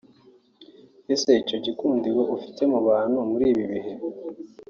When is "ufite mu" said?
2.35-2.79